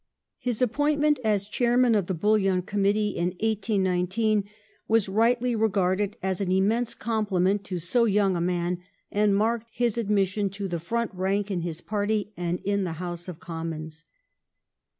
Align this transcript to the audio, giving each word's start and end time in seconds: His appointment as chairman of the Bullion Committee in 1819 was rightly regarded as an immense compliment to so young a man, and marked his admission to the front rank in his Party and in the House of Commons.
His 0.39 0.63
appointment 0.63 1.19
as 1.23 1.47
chairman 1.47 1.93
of 1.93 2.07
the 2.07 2.15
Bullion 2.15 2.63
Committee 2.63 3.09
in 3.11 3.27
1819 3.39 4.45
was 4.87 5.07
rightly 5.07 5.55
regarded 5.55 6.17
as 6.23 6.41
an 6.41 6.51
immense 6.51 6.95
compliment 6.95 7.63
to 7.65 7.77
so 7.77 8.05
young 8.05 8.35
a 8.35 8.41
man, 8.41 8.79
and 9.11 9.35
marked 9.35 9.67
his 9.71 9.99
admission 9.99 10.49
to 10.49 10.67
the 10.67 10.79
front 10.79 11.13
rank 11.13 11.51
in 11.51 11.61
his 11.61 11.81
Party 11.81 12.33
and 12.35 12.59
in 12.61 12.83
the 12.83 12.93
House 12.93 13.27
of 13.27 13.39
Commons. 13.39 14.05